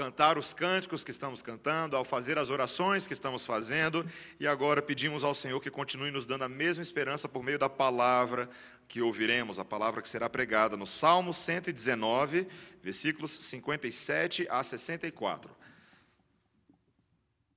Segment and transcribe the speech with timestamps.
[0.00, 4.02] cantar os cânticos que estamos cantando, ao fazer as orações que estamos fazendo,
[4.40, 7.68] e agora pedimos ao Senhor que continue nos dando a mesma esperança por meio da
[7.68, 8.48] palavra
[8.88, 12.48] que ouviremos, a palavra que será pregada no Salmo 119,
[12.82, 15.54] versículos 57 a 64.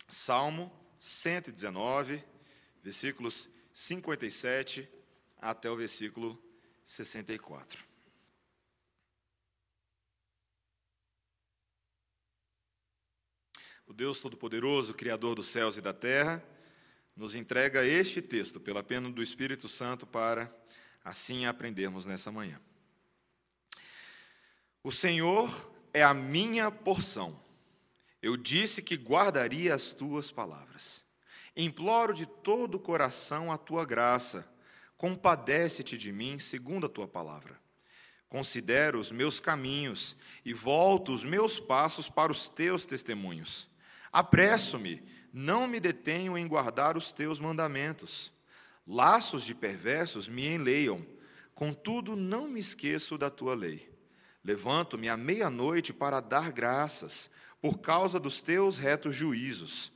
[0.10, 0.70] Salmo
[1.00, 2.22] 119,
[2.84, 4.90] versículos 57
[5.40, 6.38] até o versículo
[6.84, 7.93] 64.
[13.86, 16.44] O Deus Todo-Poderoso, Criador dos céus e da terra,
[17.16, 20.54] nos entrega este texto pela pena do Espírito Santo para
[21.04, 22.60] assim aprendermos nessa manhã.
[24.84, 27.40] O Senhor é a minha porção.
[28.22, 31.04] Eu disse que guardaria as tuas palavras.
[31.56, 34.50] Imploro de todo o coração a tua graça.
[34.98, 37.62] Compadece-te de mim, segundo a tua palavra.
[38.28, 43.70] Considero os meus caminhos e volto os meus passos para os teus testemunhos.
[44.14, 45.02] Apresso-me,
[45.34, 48.32] não me detenho em guardar os teus mandamentos.
[48.86, 51.04] Laços de perversos me enleiam,
[51.56, 53.92] contudo não me esqueço da tua lei.
[54.44, 59.92] Levanto-me à meia-noite para dar graças, por causa dos teus retos juízos.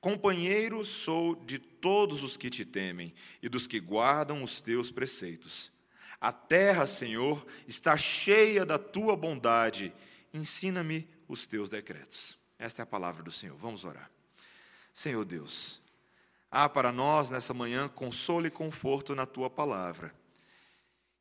[0.00, 5.72] Companheiro sou de todos os que te temem e dos que guardam os teus preceitos.
[6.20, 9.92] A terra, Senhor, está cheia da tua bondade.
[10.32, 12.38] Ensina-me os teus decretos.
[12.58, 13.56] Esta é a palavra do Senhor.
[13.56, 14.10] Vamos orar.
[14.92, 15.80] Senhor Deus,
[16.50, 20.14] há para nós nessa manhã consolo e conforto na tua palavra.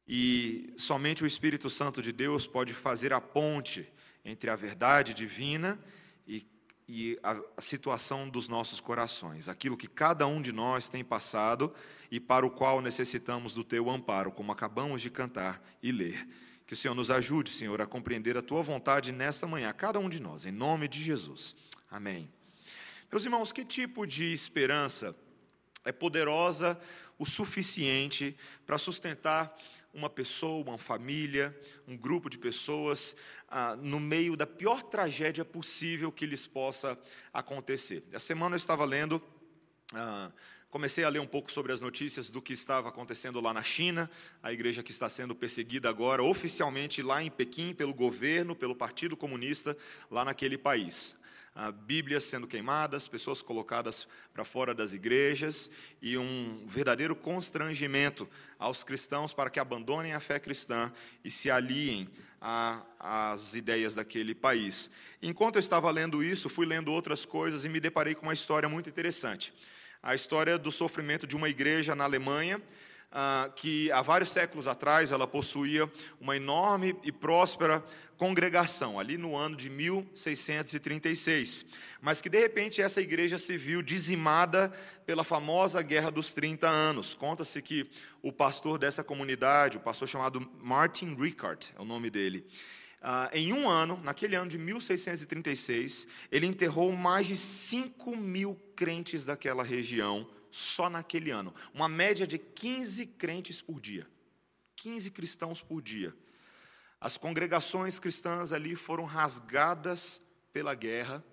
[0.07, 3.91] E somente o Espírito Santo de Deus pode fazer a ponte
[4.23, 5.79] entre a verdade divina
[6.27, 6.45] e,
[6.87, 11.73] e a, a situação dos nossos corações, aquilo que cada um de nós tem passado
[12.09, 16.27] e para o qual necessitamos do teu amparo, como acabamos de cantar e ler.
[16.65, 20.09] Que o Senhor nos ajude, Senhor, a compreender a tua vontade nesta manhã, cada um
[20.09, 21.55] de nós, em nome de Jesus.
[21.89, 22.31] Amém.
[23.11, 25.15] Meus irmãos, que tipo de esperança
[25.85, 26.79] é poderosa
[27.17, 29.55] o suficiente para sustentar
[29.93, 33.15] uma pessoa, uma família, um grupo de pessoas
[33.47, 36.99] ah, no meio da pior tragédia possível que lhes possa
[37.31, 38.03] acontecer.
[38.11, 39.21] Essa semana eu estava lendo,
[39.93, 40.31] ah,
[40.75, 44.11] comecei a ler um pouco sobre as notícias do que estava acontecendo lá na China,
[44.43, 49.15] a igreja que está sendo perseguida agora oficialmente lá em Pequim pelo governo, pelo Partido
[49.15, 49.77] Comunista
[50.11, 51.17] lá naquele país
[51.55, 55.71] ah, Bíblias sendo queimadas, pessoas colocadas para fora das igrejas
[56.01, 58.27] e um verdadeiro constrangimento
[58.59, 60.91] aos cristãos para que abandonem a fé cristã
[61.23, 62.09] e se aliem
[62.99, 64.91] às ideias daquele país.
[65.21, 68.67] Enquanto eu estava lendo isso, fui lendo outras coisas e me deparei com uma história
[68.67, 69.53] muito interessante.
[70.05, 72.61] A história do sofrimento de uma igreja na Alemanha,
[73.11, 77.83] ah, que há vários séculos atrás ela possuía uma enorme e próspera
[78.15, 81.65] congregação, ali no ano de 1636,
[81.99, 84.71] mas que de repente essa igreja se viu dizimada
[85.07, 87.15] pela famosa Guerra dos 30 Anos.
[87.15, 87.89] Conta-se que
[88.21, 92.45] o pastor dessa comunidade, o pastor chamado Martin Rickard, é o nome dele,
[93.01, 99.25] Uh, em um ano, naquele ano de 1636, ele enterrou mais de 5 mil crentes
[99.25, 101.53] daquela região só naquele ano.
[101.73, 104.07] Uma média de 15 crentes por dia.
[104.77, 106.15] 15 cristãos por dia.
[106.99, 111.23] As congregações cristãs ali foram rasgadas pela guerra,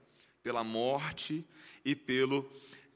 [0.43, 1.47] pela morte
[1.85, 2.51] e pelo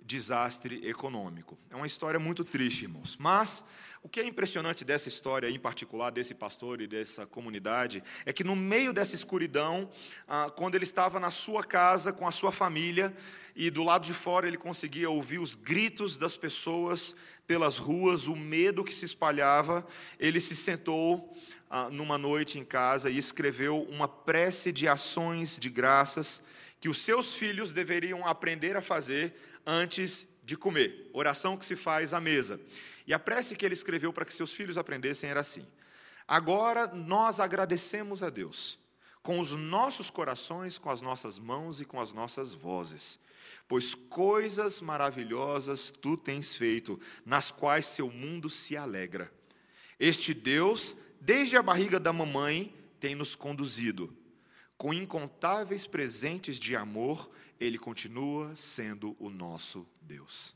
[0.07, 1.59] desastre econômico.
[1.71, 3.17] É uma história muito triste, irmãos.
[3.17, 3.65] Mas
[4.07, 8.45] o que é impressionante dessa história, em particular desse pastor e dessa comunidade, é que
[8.45, 9.91] no meio dessa escuridão,
[10.29, 13.13] ah, quando ele estava na sua casa com a sua família,
[13.57, 17.17] e do lado de fora ele conseguia ouvir os gritos das pessoas
[17.49, 19.85] pelas ruas, o medo que se espalhava,
[20.21, 21.37] ele se sentou
[21.69, 26.41] ah, numa noite em casa e escreveu uma prece de ações de graças
[26.81, 29.35] que os seus filhos deveriam aprender a fazer
[29.67, 31.11] antes de comer.
[31.13, 32.59] Oração que se faz à mesa.
[33.07, 35.67] E a prece que ele escreveu para que seus filhos aprendessem era assim:
[36.27, 38.79] Agora nós agradecemos a Deus
[39.27, 43.19] com os nossos corações, com as nossas mãos e com as nossas vozes,
[43.67, 49.33] pois coisas maravilhosas tu tens feito, nas quais seu mundo se alegra.
[49.99, 54.17] Este Deus, desde a barriga da mamãe, tem nos conduzido.
[54.79, 57.29] Com incontáveis presentes de amor,
[57.59, 60.55] ele continua sendo o nosso Deus.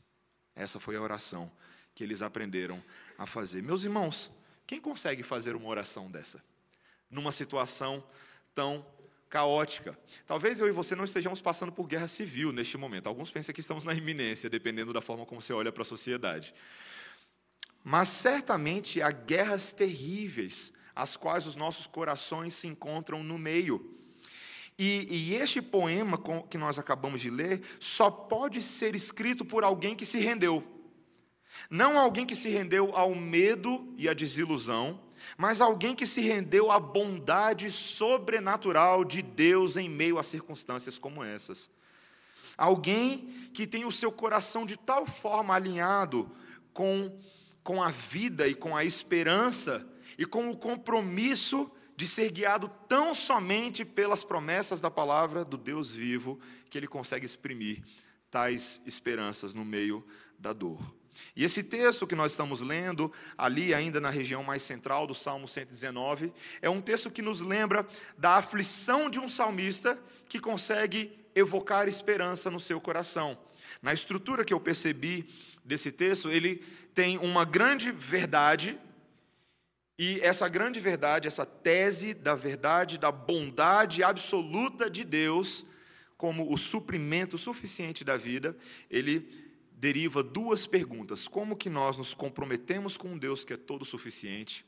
[0.55, 1.51] Essa foi a oração
[1.95, 2.81] que eles aprenderam
[3.17, 3.61] a fazer.
[3.61, 4.31] Meus irmãos,
[4.65, 6.43] quem consegue fazer uma oração dessa?
[7.09, 8.03] Numa situação
[8.53, 8.85] tão
[9.29, 9.97] caótica.
[10.27, 13.07] Talvez eu e você não estejamos passando por guerra civil neste momento.
[13.07, 16.53] Alguns pensam que estamos na iminência, dependendo da forma como você olha para a sociedade.
[17.83, 23.97] Mas certamente há guerras terríveis, as quais os nossos corações se encontram no meio.
[24.77, 26.19] E, e este poema
[26.49, 30.63] que nós acabamos de ler só pode ser escrito por alguém que se rendeu.
[31.69, 34.99] Não alguém que se rendeu ao medo e à desilusão,
[35.37, 41.23] mas alguém que se rendeu à bondade sobrenatural de Deus em meio a circunstâncias como
[41.23, 41.69] essas.
[42.57, 46.31] Alguém que tem o seu coração de tal forma alinhado
[46.73, 47.19] com,
[47.63, 49.87] com a vida e com a esperança
[50.17, 51.71] e com o compromisso
[52.01, 57.27] de ser guiado tão somente pelas promessas da palavra do Deus vivo, que ele consegue
[57.27, 57.83] exprimir
[58.31, 60.03] tais esperanças no meio
[60.39, 60.79] da dor.
[61.35, 65.47] E esse texto que nós estamos lendo, ali ainda na região mais central do Salmo
[65.47, 67.87] 119, é um texto que nos lembra
[68.17, 73.37] da aflição de um salmista que consegue evocar esperança no seu coração.
[73.79, 75.29] Na estrutura que eu percebi
[75.63, 76.63] desse texto, ele
[76.95, 78.79] tem uma grande verdade,
[80.03, 85.63] e essa grande verdade, essa tese da verdade, da bondade absoluta de Deus,
[86.17, 88.57] como o suprimento suficiente da vida,
[88.89, 93.85] ele deriva duas perguntas: como que nós nos comprometemos com um Deus que é todo
[93.85, 94.65] suficiente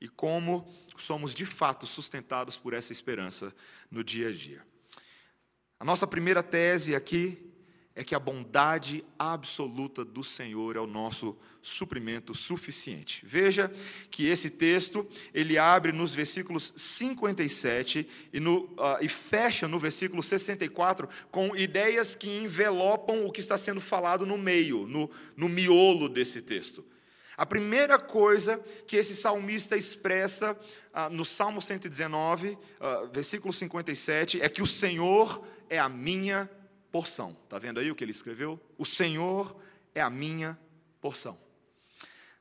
[0.00, 0.66] e como
[0.96, 3.54] somos de fato sustentados por essa esperança
[3.90, 4.64] no dia a dia.
[5.78, 7.49] A nossa primeira tese aqui
[7.94, 13.22] é que a bondade absoluta do Senhor é o nosso suprimento suficiente.
[13.26, 13.70] Veja
[14.10, 20.22] que esse texto, ele abre nos versículos 57 e, no, uh, e fecha no versículo
[20.22, 26.08] 64 com ideias que envelopam o que está sendo falado no meio, no, no miolo
[26.08, 26.84] desse texto.
[27.36, 32.58] A primeira coisa que esse salmista expressa uh, no Salmo 119, uh,
[33.12, 36.48] versículo 57, é que o Senhor é a minha
[36.90, 37.36] porção.
[37.44, 38.60] Está vendo aí o que ele escreveu?
[38.76, 39.56] O Senhor
[39.94, 40.58] é a minha
[41.00, 41.38] porção.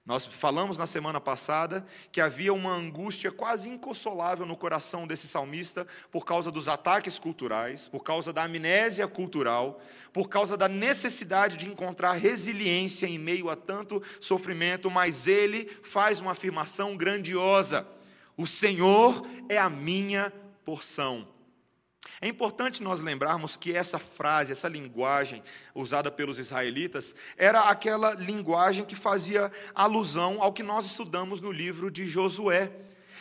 [0.10, 5.86] Nós falamos na semana passada que havia uma angústia quase inconsolável no coração desse salmista
[6.12, 9.80] por causa dos ataques culturais, por causa da amnésia cultural,
[10.12, 16.20] por causa da necessidade de encontrar resiliência em meio a tanto sofrimento, mas ele faz
[16.20, 17.88] uma afirmação grandiosa:
[18.36, 20.34] O Senhor é a minha
[20.66, 21.28] porção.
[22.22, 25.42] É importante nós lembrarmos que essa frase, essa linguagem
[25.74, 31.90] usada pelos israelitas, era aquela linguagem que fazia alusão ao que nós estudamos no livro
[31.90, 32.72] de Josué.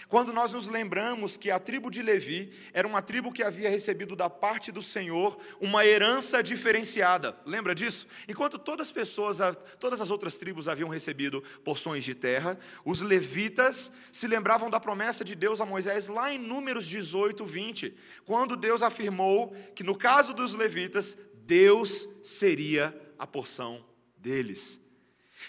[0.08, 4.16] Quando nós nos lembramos que a tribo de Levi era uma tribo que havia recebido
[4.16, 7.38] da parte do Senhor uma herança diferenciada.
[7.44, 8.06] Lembra disso?
[8.26, 9.38] Enquanto todas as pessoas,
[9.78, 15.22] todas as outras tribos haviam recebido porções de terra, os levitas se lembravam da promessa
[15.22, 17.94] de Deus a Moisés lá em Números 18, 20,
[18.25, 23.84] quando Deus afirmou que no caso dos levitas, Deus seria a porção
[24.16, 24.81] deles.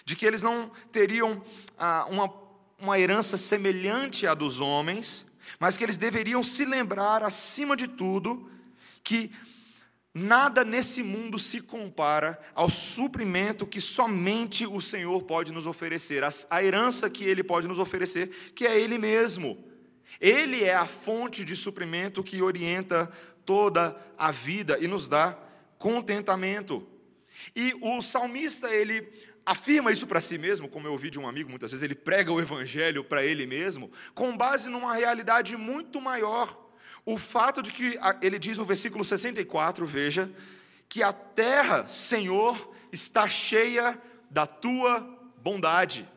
[0.03, 1.41] De que eles não teriam
[1.77, 2.49] ah, uma
[2.79, 5.25] uma herança semelhante à dos homens,
[5.59, 8.49] mas que eles deveriam se lembrar, acima de tudo,
[9.03, 9.31] que
[10.13, 16.63] nada nesse mundo se compara ao suprimento que somente o Senhor pode nos oferecer, a
[16.63, 19.65] herança que Ele pode nos oferecer, que é Ele mesmo.
[20.19, 23.11] Ele é a fonte de suprimento que orienta
[23.45, 25.37] toda a vida e nos dá
[25.77, 26.85] contentamento.
[27.55, 29.07] E o salmista, ele
[29.50, 32.31] afirma isso para si mesmo, como eu ouvi de um amigo muitas vezes, ele prega
[32.31, 36.69] o evangelho para ele mesmo, com base numa realidade muito maior.
[37.04, 40.31] O fato de que ele diz no versículo 64, veja,
[40.88, 45.00] que a terra, Senhor, está cheia da tua
[45.38, 46.08] bondade.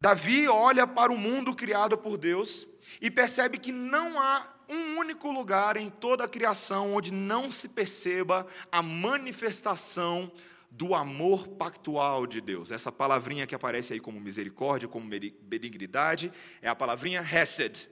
[0.00, 2.64] Davi olha para o mundo criado por Deus
[3.00, 7.68] e percebe que não há um único lugar em toda a criação onde não se
[7.68, 10.30] perceba a manifestação
[10.76, 12.72] do amor pactual de Deus.
[12.72, 17.88] Essa palavrinha que aparece aí como misericórdia, como benignidade, é a palavrinha Hesed.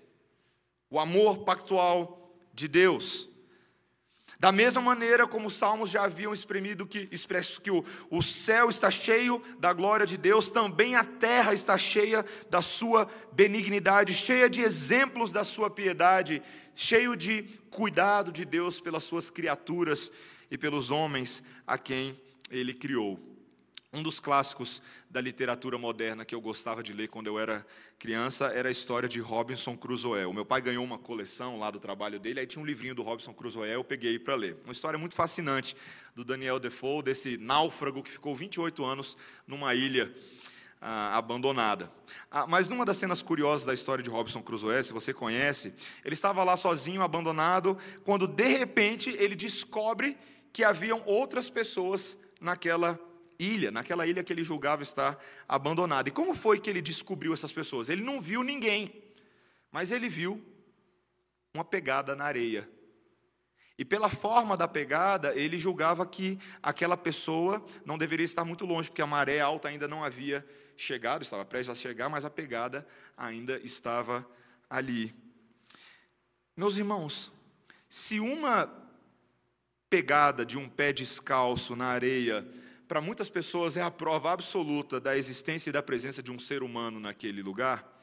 [0.91, 3.29] O amor pactual de Deus.
[4.41, 8.69] Da mesma maneira como os salmos já haviam exprimido que, expresso que o, o céu
[8.69, 14.51] está cheio da glória de Deus, também a terra está cheia da sua benignidade, cheia
[14.51, 16.43] de exemplos da sua piedade,
[16.75, 20.11] cheio de cuidado de Deus pelas suas criaturas
[20.51, 22.21] e pelos homens a quem
[22.53, 23.19] ele criou.
[23.95, 24.81] Um dos clássicos
[25.11, 27.67] da literatura moderna que eu gostava de ler quando eu era
[27.99, 30.25] criança era a história de Robinson Crusoe.
[30.25, 33.03] O meu pai ganhou uma coleção lá do trabalho dele, aí tinha um livrinho do
[33.03, 34.57] Robinson Crusoe, eu peguei para ler.
[34.65, 35.77] Uma história muito fascinante
[36.15, 39.17] do Daniel Defoe, desse náufrago que ficou 28 anos
[39.47, 40.15] numa ilha
[40.81, 41.93] ah, abandonada.
[42.31, 46.15] Ah, mas numa das cenas curiosas da história de Robinson Crusoe, se você conhece, ele
[46.15, 50.17] estava lá sozinho, abandonado, quando de repente ele descobre
[50.51, 52.99] que haviam outras pessoas naquela
[53.39, 55.19] ilha, naquela ilha que ele julgava estar
[55.49, 56.09] abandonada.
[56.09, 57.89] E como foi que ele descobriu essas pessoas?
[57.89, 59.03] Ele não viu ninguém,
[59.71, 60.45] mas ele viu
[61.55, 62.69] uma pegada na areia.
[63.79, 68.89] E pela forma da pegada, ele julgava que aquela pessoa não deveria estar muito longe,
[68.89, 70.47] porque a maré alta ainda não havia
[70.77, 74.27] chegado, estava prestes a chegar, mas a pegada ainda estava
[74.69, 75.15] ali.
[76.57, 77.33] Meus irmãos,
[77.89, 78.82] se uma
[79.93, 82.49] pegada de um pé descalço na areia,
[82.89, 86.63] para muitas pessoas é a prova absoluta da existência e da presença de um ser
[86.63, 88.03] humano naquele lugar,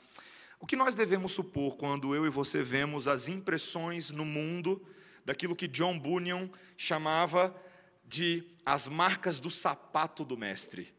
[0.59, 4.85] o que nós devemos supor quando eu e você vemos as impressões no mundo
[5.25, 7.59] daquilo que John Bunyan chamava
[8.05, 10.93] de as marcas do sapato do mestre?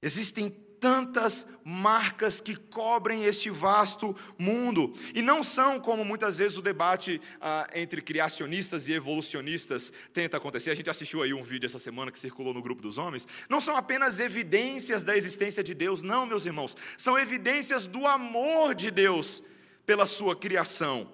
[0.00, 0.48] Existem
[0.82, 4.92] tantas marcas que cobrem este vasto mundo.
[5.14, 10.70] E não são como muitas vezes o debate ah, entre criacionistas e evolucionistas tenta acontecer.
[10.72, 13.28] A gente assistiu aí um vídeo essa semana que circulou no grupo dos homens.
[13.48, 16.76] Não são apenas evidências da existência de Deus, não, meus irmãos.
[16.98, 19.40] São evidências do amor de Deus
[19.86, 21.08] pela sua criação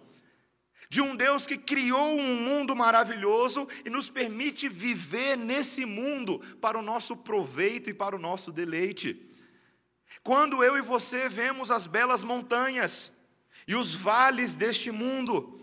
[0.90, 6.78] de um Deus que criou um mundo maravilhoso e nos permite viver nesse mundo para
[6.78, 9.27] o nosso proveito e para o nosso deleite.
[10.22, 13.12] Quando eu e você vemos as belas montanhas
[13.66, 15.60] e os vales deste mundo,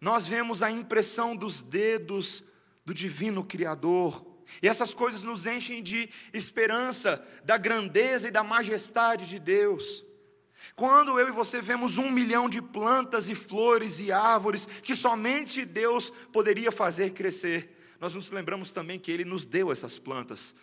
[0.00, 2.44] nós vemos a impressão dos dedos
[2.84, 4.24] do divino Criador.
[4.62, 10.04] E essas coisas nos enchem de esperança da grandeza e da majestade de Deus.
[10.74, 15.64] Quando eu e você vemos um milhão de plantas e flores e árvores que somente
[15.64, 20.54] Deus poderia fazer crescer, nós nos lembramos também que Ele nos deu essas plantas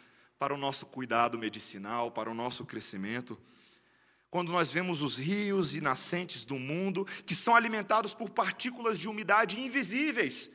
[0.43, 3.39] para o nosso cuidado medicinal, para o nosso crescimento.
[4.29, 9.07] Quando nós vemos os rios e nascentes do mundo que são alimentados por partículas de
[9.07, 10.51] umidade invisíveis,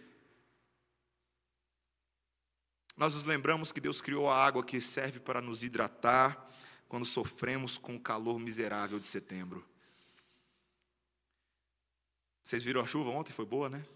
[2.99, 6.52] nós nos lembramos que Deus criou a água que serve para nos hidratar
[6.87, 9.66] quando sofremos com o calor miserável de setembro.
[12.45, 13.33] Vocês viram a chuva ontem?
[13.33, 13.87] Foi boa, né?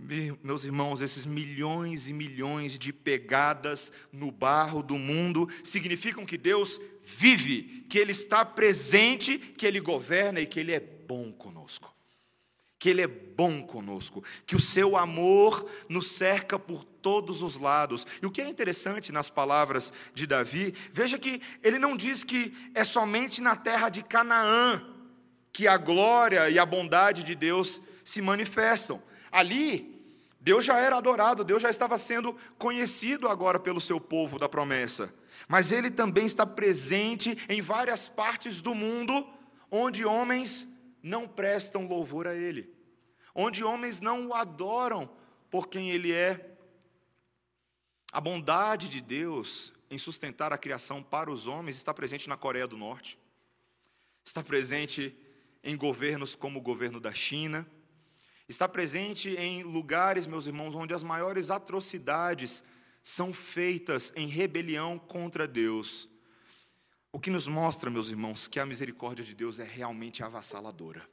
[0.00, 6.80] Meus irmãos, esses milhões e milhões de pegadas no barro do mundo significam que Deus
[7.02, 11.92] vive, que Ele está presente, que Ele governa e que Ele é bom conosco.
[12.78, 18.06] Que Ele é bom conosco, que o seu amor nos cerca por todos os lados.
[18.22, 22.54] E o que é interessante nas palavras de Davi, veja que ele não diz que
[22.72, 24.94] é somente na terra de Canaã
[25.52, 29.02] que a glória e a bondade de Deus se manifestam.
[29.30, 29.98] Ali,
[30.40, 35.12] Deus já era adorado, Deus já estava sendo conhecido agora pelo seu povo da promessa.
[35.46, 39.26] Mas ele também está presente em várias partes do mundo
[39.70, 40.66] onde homens
[41.02, 42.72] não prestam louvor a ele,
[43.34, 45.10] onde homens não o adoram
[45.50, 46.56] por quem ele é.
[48.12, 52.66] A bondade de Deus em sustentar a criação para os homens está presente na Coreia
[52.66, 53.18] do Norte,
[54.24, 55.16] está presente
[55.62, 57.66] em governos como o governo da China
[58.48, 62.64] Está presente em lugares, meus irmãos, onde as maiores atrocidades
[63.02, 66.08] são feitas em rebelião contra Deus.
[67.12, 71.06] O que nos mostra, meus irmãos, que a misericórdia de Deus é realmente avassaladora.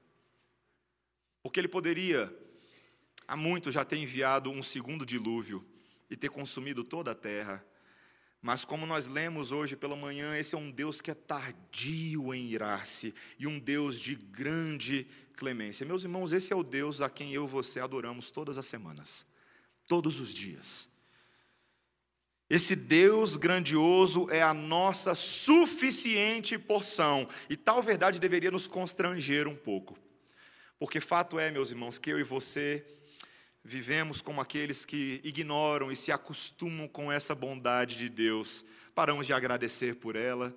[1.43, 2.33] Porque Ele poderia,
[3.27, 5.65] há muito, já ter enviado um segundo dilúvio
[6.09, 7.65] e ter consumido toda a terra.
[8.45, 12.45] Mas, como nós lemos hoje pela manhã, esse é um Deus que é tardio em
[12.45, 15.83] irar-se e um Deus de grande clemência.
[15.83, 19.25] Meus irmãos, esse é o Deus a quem eu e você adoramos todas as semanas,
[19.87, 20.87] todos os dias.
[22.47, 29.55] Esse Deus grandioso é a nossa suficiente porção, e tal verdade deveria nos constranger um
[29.55, 29.97] pouco.
[30.77, 32.85] Porque fato é, meus irmãos, que eu e você
[33.65, 39.33] vivemos como aqueles que ignoram e se acostumam com essa bondade de Deus, paramos de
[39.33, 40.55] agradecer por ela,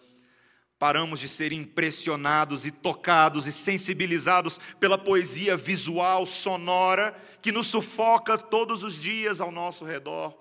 [0.79, 8.39] Paramos de ser impressionados e tocados e sensibilizados pela poesia visual, sonora, que nos sufoca
[8.39, 10.33] todos os dias ao nosso redor.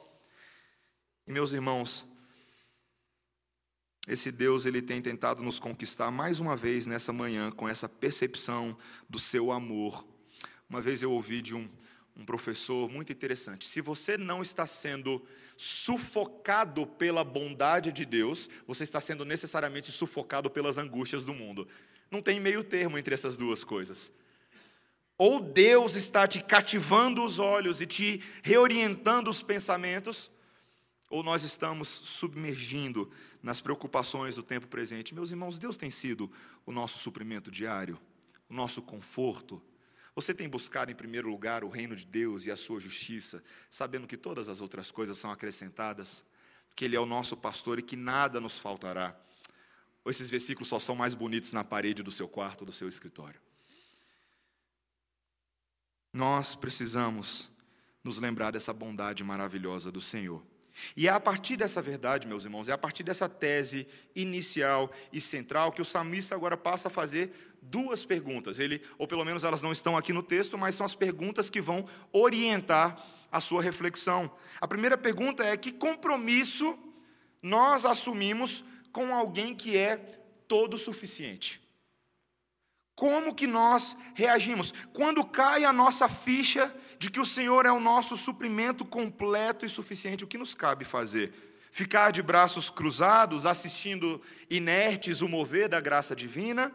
[1.26, 2.06] E meus irmãos,
[4.08, 8.78] esse Deus ele tem tentado nos conquistar mais uma vez nessa manhã com essa percepção
[9.10, 10.06] do seu amor.
[10.70, 11.68] Uma vez eu ouvi de um,
[12.18, 15.24] um professor muito interessante: se você não está sendo
[15.56, 21.68] sufocado pela bondade de Deus, você está sendo necessariamente sufocado pelas angústias do mundo.
[22.10, 24.12] Não tem meio termo entre essas duas coisas.
[25.18, 30.32] Ou Deus está te cativando os olhos e te reorientando os pensamentos,
[31.10, 35.16] ou nós estamos submergindo nas preocupações do tempo presente.
[35.16, 36.32] Meus irmãos, Deus tem sido
[36.66, 38.00] o nosso suprimento diário,
[38.48, 39.62] o nosso conforto,
[40.18, 44.08] você tem buscado em primeiro lugar o reino de Deus e a sua justiça, sabendo
[44.08, 46.26] que todas as outras coisas são acrescentadas,
[46.76, 49.16] que Ele é o nosso pastor e que nada nos faltará.
[50.08, 53.40] Esses versículos só são mais bonitos na parede do seu quarto, do seu escritório.
[56.12, 57.48] Nós precisamos
[58.04, 60.44] nos lembrar dessa bondade maravilhosa do Senhor.
[60.96, 65.20] E é a partir dessa verdade, meus irmãos, é a partir dessa tese inicial e
[65.20, 67.32] central que o salmista agora passa a fazer
[67.62, 68.60] duas perguntas.
[68.60, 71.62] Ele, ou pelo menos elas não estão aqui no texto, mas são as perguntas que
[71.62, 74.32] vão orientar a sua reflexão.
[74.60, 76.78] A primeira pergunta é: que compromisso
[77.42, 79.98] nós assumimos com alguém que é
[80.48, 81.62] todo suficiente?
[82.96, 84.74] Como que nós reagimos?
[84.92, 89.70] Quando cai a nossa ficha de que o Senhor é o nosso suprimento completo e
[89.70, 91.34] suficiente, o que nos cabe fazer?
[91.72, 96.74] Ficar de braços cruzados, assistindo inertes o mover da graça divina?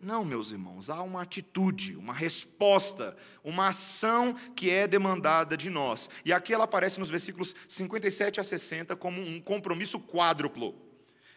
[0.00, 6.08] Não, meus irmãos, há uma atitude, uma resposta, uma ação que é demandada de nós.
[6.24, 10.74] E aqui ela aparece nos versículos 57 a 60 como um compromisso quádruplo.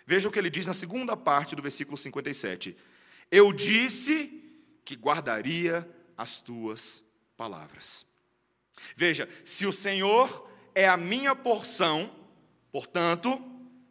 [0.06, 2.78] Veja o que ele diz na segunda parte do versículo 57.
[3.32, 4.44] Eu disse
[4.86, 7.04] que guardaria as tuas
[7.36, 8.11] palavras.
[8.96, 12.12] Veja, se o Senhor é a minha porção,
[12.72, 13.42] portanto,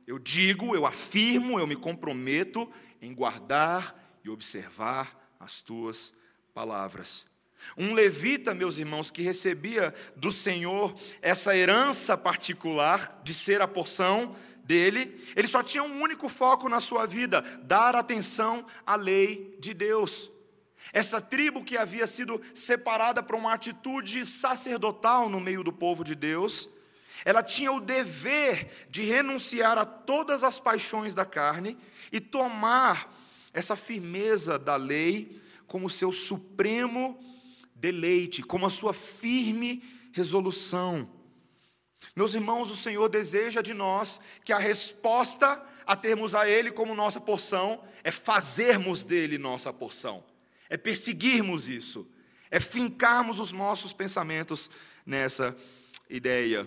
[0.07, 2.71] eu digo, eu afirmo, eu me comprometo
[3.01, 6.13] em guardar e observar as tuas
[6.53, 7.27] palavras.
[7.77, 14.35] Um levita, meus irmãos, que recebia do Senhor essa herança particular de ser a porção
[14.65, 19.75] dele, ele só tinha um único foco na sua vida: dar atenção à lei de
[19.75, 20.31] Deus.
[20.93, 26.15] Essa tribo que havia sido separada para uma atitude sacerdotal no meio do povo de
[26.15, 26.69] Deus,
[27.25, 31.77] ela tinha o dever de renunciar a todas as paixões da carne
[32.11, 33.15] e tomar
[33.53, 37.19] essa firmeza da lei como seu supremo
[37.75, 39.83] deleite, como a sua firme
[40.13, 41.09] resolução.
[42.17, 46.95] Meus irmãos, o Senhor deseja de nós que a resposta a termos a Ele como
[46.95, 50.25] nossa porção é fazermos dele nossa porção,
[50.71, 52.09] é perseguirmos isso,
[52.51, 54.71] é fincarmos os nossos pensamentos
[55.05, 55.57] nessa
[56.09, 56.67] ideia.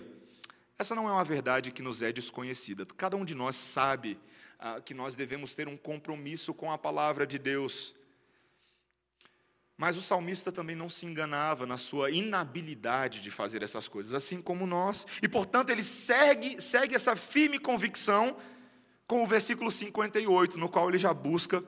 [0.78, 2.84] Essa não é uma verdade que nos é desconhecida.
[2.96, 4.18] Cada um de nós sabe
[4.58, 7.94] ah, que nós devemos ter um compromisso com a palavra de Deus.
[9.76, 14.40] Mas o salmista também não se enganava na sua inabilidade de fazer essas coisas, assim
[14.40, 15.06] como nós.
[15.22, 18.36] E, portanto, ele segue, segue essa firme convicção
[19.06, 21.62] com o versículo 58, no qual ele já busca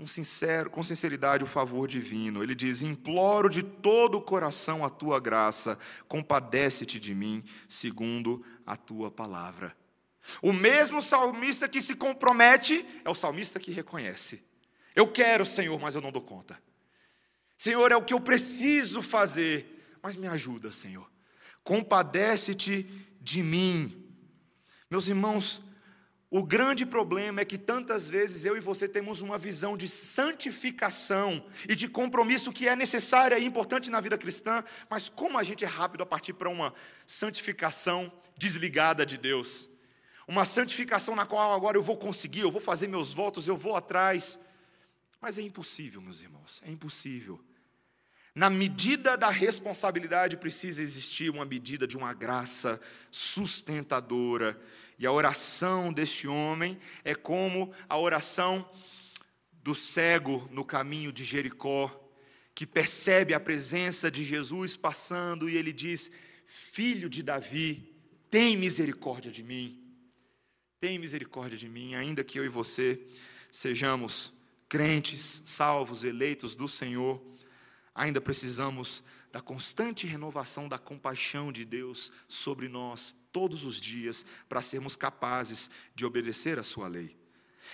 [0.00, 2.42] um sincero, com sinceridade o favor divino.
[2.42, 8.76] Ele diz: "Imploro de todo o coração a tua graça, compadece-te de mim, segundo a
[8.76, 9.76] tua palavra."
[10.42, 14.42] O mesmo salmista que se compromete é o salmista que reconhece:
[14.94, 16.60] "Eu quero, Senhor, mas eu não dou conta."
[17.56, 21.10] Senhor, é o que eu preciso fazer, mas me ajuda, Senhor.
[21.62, 22.88] Compadece-te
[23.20, 24.10] de mim.
[24.90, 25.62] Meus irmãos,
[26.30, 31.44] o grande problema é que tantas vezes eu e você temos uma visão de santificação
[31.68, 35.64] e de compromisso que é necessária e importante na vida cristã, mas como a gente
[35.64, 36.72] é rápido a partir para uma
[37.04, 39.68] santificação desligada de Deus.
[40.28, 43.74] Uma santificação na qual agora eu vou conseguir, eu vou fazer meus votos, eu vou
[43.74, 44.38] atrás.
[45.20, 47.40] Mas é impossível, meus irmãos, é impossível.
[48.32, 54.56] Na medida da responsabilidade precisa existir uma medida de uma graça sustentadora.
[55.00, 58.70] E a oração deste homem é como a oração
[59.50, 61.90] do cego no caminho de Jericó,
[62.54, 66.10] que percebe a presença de Jesus passando e ele diz:
[66.44, 67.94] Filho de Davi,
[68.30, 69.82] tem misericórdia de mim.
[70.78, 73.00] Tem misericórdia de mim, ainda que eu e você
[73.50, 74.34] sejamos
[74.68, 77.29] crentes, salvos, eleitos do Senhor
[77.94, 84.62] ainda precisamos da constante renovação da compaixão de Deus sobre nós todos os dias para
[84.62, 87.20] sermos capazes de obedecer a sua lei.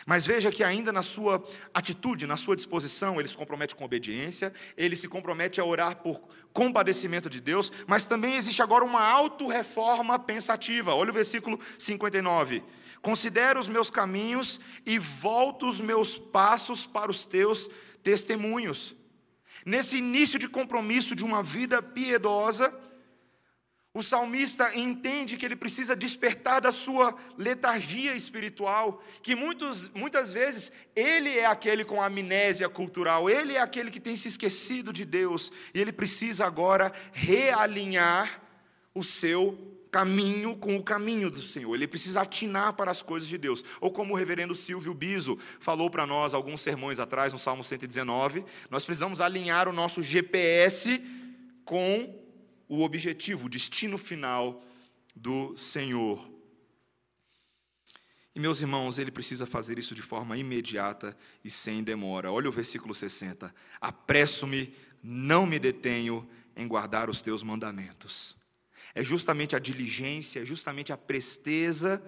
[0.05, 4.53] Mas veja que ainda na sua atitude, na sua disposição, ele se compromete com obediência,
[4.77, 6.21] ele se compromete a orar por
[6.53, 10.95] compadecimento de Deus, mas também existe agora uma auto-reforma pensativa.
[10.95, 12.63] Olha o versículo 59.
[13.01, 17.71] Considero os meus caminhos e volto os meus passos para os teus
[18.03, 18.95] testemunhos.
[19.64, 22.73] Nesse início de compromisso de uma vida piedosa,
[23.97, 30.71] o salmista entende que ele precisa despertar da sua letargia espiritual, que muitos, muitas vezes
[30.95, 35.51] ele é aquele com amnésia cultural, ele é aquele que tem se esquecido de Deus,
[35.73, 38.42] e ele precisa agora realinhar
[38.95, 41.75] o seu caminho com o caminho do Senhor.
[41.75, 43.64] Ele precisa atinar para as coisas de Deus.
[43.81, 48.44] Ou como o reverendo Silvio Biso falou para nós alguns sermões atrás, no Salmo 119,
[48.70, 51.03] nós precisamos alinhar o nosso GPS
[51.64, 52.14] com
[52.68, 54.62] o objetivo, o destino final
[55.14, 56.31] do Senhor.
[58.35, 62.31] E meus irmãos, ele precisa fazer isso de forma imediata e sem demora.
[62.31, 63.53] Olha o versículo 60.
[63.81, 68.37] Apresso-me, não me detenho em guardar os teus mandamentos.
[68.97, 72.03] É justamente a diligência, é justamente a presteza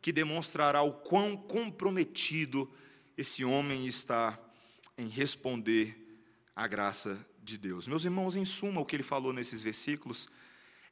[0.00, 2.72] que demonstrará o quão comprometido
[3.16, 4.38] esse homem está
[4.96, 6.22] em responder
[6.54, 7.88] à graça de Deus.
[7.88, 10.28] Meus irmãos, em suma, o que ele falou nesses versículos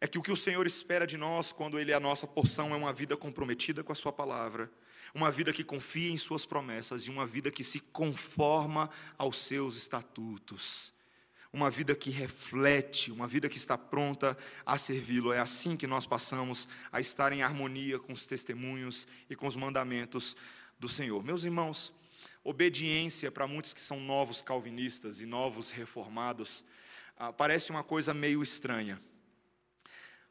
[0.00, 2.74] é que o que o Senhor espera de nós quando Ele é a nossa porção
[2.74, 4.68] é uma vida comprometida com a Sua palavra,
[5.14, 9.76] uma vida que confia em Suas promessas e uma vida que se conforma aos seus
[9.76, 10.92] estatutos.
[11.52, 15.32] Uma vida que reflete, uma vida que está pronta a servi-lo.
[15.32, 19.56] É assim que nós passamos a estar em harmonia com os testemunhos e com os
[19.56, 20.36] mandamentos
[20.78, 21.24] do Senhor.
[21.24, 21.92] Meus irmãos,
[22.44, 26.64] obediência para muitos que são novos calvinistas e novos reformados,
[27.16, 29.00] ah, parece uma coisa meio estranha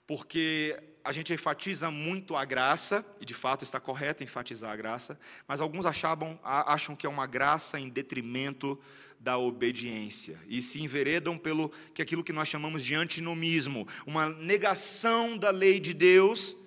[0.07, 5.19] porque a gente enfatiza muito a graça, e de fato está correto enfatizar a graça,
[5.47, 8.79] mas alguns acham que é uma graça em detrimento
[9.19, 15.37] da obediência, e se enveredam pelo que aquilo que nós chamamos de antinomismo, uma negação
[15.37, 16.57] da lei de Deus,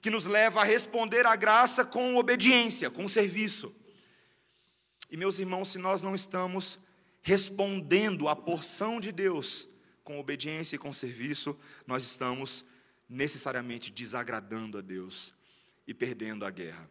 [0.00, 3.74] que nos leva a responder à graça com obediência, com serviço.
[5.10, 6.78] E meus irmãos, se nós não estamos
[7.20, 9.68] respondendo à porção de Deus
[10.04, 12.64] com obediência e com serviço, nós estamos
[13.08, 15.34] necessariamente desagradando a Deus
[15.86, 16.88] e perdendo a guerra.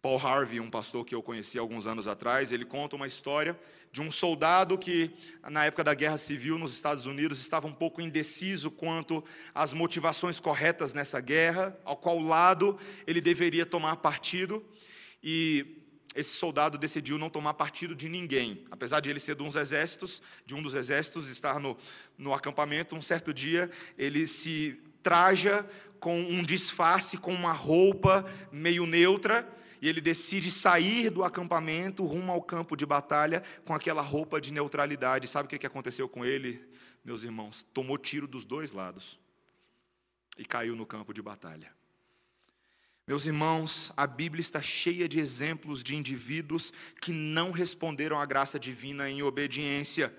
[0.00, 3.58] Paul Harvey, um pastor que eu conheci alguns anos atrás, ele conta uma história
[3.90, 5.10] de um soldado que,
[5.50, 9.24] na época da Guerra Civil nos Estados Unidos, estava um pouco indeciso quanto
[9.54, 14.62] às motivações corretas nessa guerra, ao qual lado ele deveria tomar partido.
[15.22, 15.83] E
[16.14, 18.64] esse soldado decidiu não tomar partido de ninguém.
[18.70, 21.76] Apesar de ele ser de, uns exércitos, de um dos exércitos, estar no,
[22.16, 28.86] no acampamento, um certo dia ele se traja com um disfarce, com uma roupa meio
[28.86, 29.48] neutra,
[29.82, 34.52] e ele decide sair do acampamento rumo ao campo de batalha com aquela roupa de
[34.52, 35.26] neutralidade.
[35.28, 36.62] Sabe o que aconteceu com ele,
[37.04, 37.66] meus irmãos?
[37.74, 39.18] Tomou tiro dos dois lados
[40.38, 41.70] e caiu no campo de batalha.
[43.06, 48.58] Meus irmãos, a Bíblia está cheia de exemplos de indivíduos que não responderam à graça
[48.58, 50.14] divina em obediência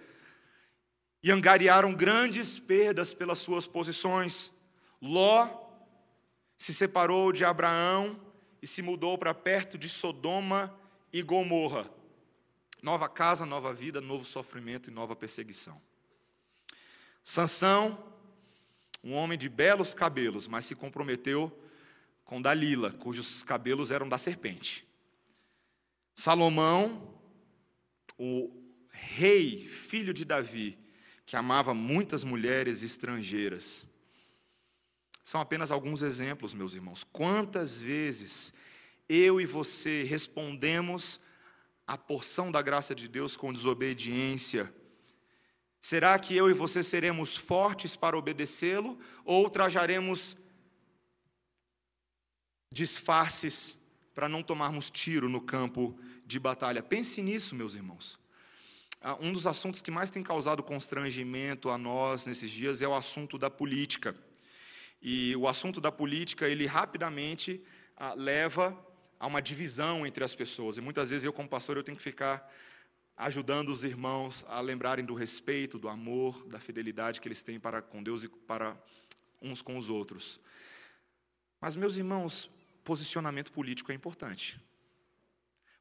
[1.23, 4.51] e angariaram grandes perdas pelas suas posições.
[5.01, 5.49] Ló
[6.59, 8.21] se separou de Abraão
[8.61, 10.71] e se mudou para perto de Sodoma
[11.11, 11.89] e Gomorra.
[12.83, 15.81] Nova casa, nova vida, novo sofrimento e nova perseguição.
[17.23, 17.97] Sansão,
[19.03, 21.51] um homem de belos cabelos, mas se comprometeu
[22.25, 24.85] com Dalila, cujos cabelos eram da serpente.
[26.15, 27.15] Salomão,
[28.17, 28.51] o
[28.89, 30.77] rei, filho de Davi,
[31.25, 33.87] que amava muitas mulheres estrangeiras.
[35.23, 37.03] São apenas alguns exemplos, meus irmãos.
[37.03, 38.53] Quantas vezes
[39.07, 41.19] eu e você respondemos
[41.85, 44.73] à porção da graça de Deus com desobediência?
[45.81, 50.35] Será que eu e você seremos fortes para obedecê-lo ou trajaremos
[52.75, 53.79] disfarces
[54.13, 56.83] para não tomarmos tiro no campo de batalha.
[56.83, 58.19] Pense nisso, meus irmãos.
[58.99, 62.93] Ah, um dos assuntos que mais tem causado constrangimento a nós nesses dias é o
[62.93, 64.13] assunto da política.
[65.01, 67.63] E o assunto da política, ele rapidamente
[67.95, 68.77] ah, leva
[69.17, 70.75] a uma divisão entre as pessoas.
[70.75, 72.51] E muitas vezes eu, como pastor, eu tenho que ficar
[73.15, 77.81] ajudando os irmãos a lembrarem do respeito, do amor, da fidelidade que eles têm para
[77.81, 78.77] com Deus e para
[79.41, 80.41] uns com os outros.
[81.61, 82.49] Mas, meus irmãos,
[82.85, 84.61] posicionamento político é importante.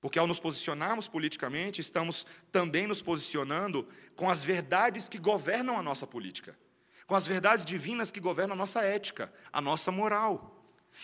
[0.01, 3.87] Porque ao nos posicionarmos politicamente, estamos também nos posicionando
[4.17, 6.59] com as verdades que governam a nossa política,
[7.07, 10.51] com as verdades divinas que governam a nossa ética, a nossa moral.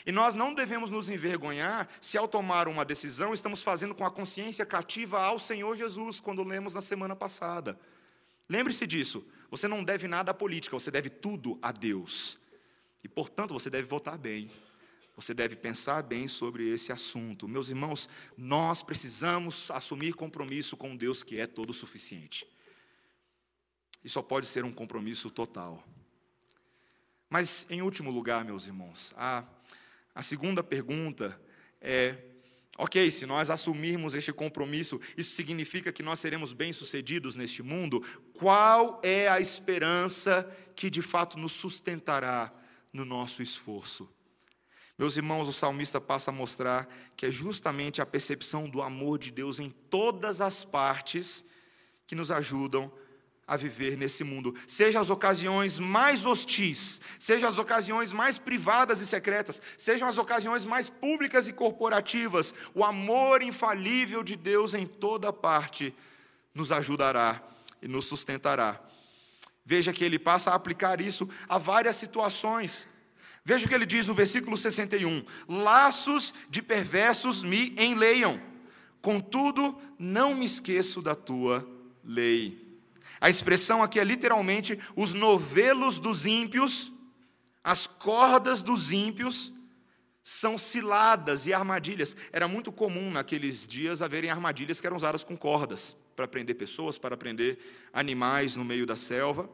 [0.05, 4.11] E nós não devemos nos envergonhar se, ao tomar uma decisão, estamos fazendo com a
[4.11, 7.79] consciência cativa ao Senhor Jesus, quando lemos na semana passada.
[8.49, 9.27] Lembre-se disso.
[9.51, 12.39] Você não deve nada à política, você deve tudo a Deus.
[13.03, 14.51] E, portanto, você deve votar bem.
[15.21, 17.47] Você deve pensar bem sobre esse assunto.
[17.47, 22.47] Meus irmãos, nós precisamos assumir compromisso com Deus que é todo suficiente.
[24.03, 25.87] E só pode ser um compromisso total.
[27.29, 29.45] Mas, em último lugar, meus irmãos, a,
[30.15, 31.39] a segunda pergunta
[31.83, 32.17] é:
[32.79, 38.03] ok, se nós assumirmos este compromisso, isso significa que nós seremos bem-sucedidos neste mundo?
[38.33, 42.51] Qual é a esperança que de fato nos sustentará
[42.91, 44.11] no nosso esforço?
[45.01, 46.87] Meus irmãos, o salmista passa a mostrar
[47.17, 51.43] que é justamente a percepção do amor de Deus em todas as partes
[52.07, 52.93] que nos ajudam
[53.47, 54.55] a viver nesse mundo.
[54.67, 60.67] Seja as ocasiões mais hostis, seja as ocasiões mais privadas e secretas, sejam as ocasiões
[60.67, 65.95] mais públicas e corporativas, o amor infalível de Deus em toda parte
[66.55, 67.43] nos ajudará
[67.81, 68.79] e nos sustentará.
[69.65, 72.87] Veja que ele passa a aplicar isso a várias situações.
[73.51, 78.41] Veja o que ele diz no versículo 61: Laços de perversos me enleiam,
[79.03, 81.69] contudo não me esqueço da tua
[82.05, 82.79] lei.
[83.21, 86.93] A expressão aqui é literalmente os novelos dos ímpios,
[87.65, 89.53] as cordas dos ímpios
[90.23, 92.15] são ciladas e armadilhas.
[92.31, 96.99] Era muito comum naqueles dias haverem armadilhas que eram usadas com cordas para prender pessoas,
[96.99, 97.59] para prender
[97.93, 99.51] animais no meio da selva.